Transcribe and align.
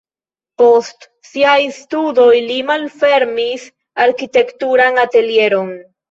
Post 0.59 1.03
siaj 1.31 1.57
studoj 1.79 2.31
li 2.45 2.55
malfermis 2.69 3.65
arkitekturan 4.05 4.97
atelieron. 5.03 5.71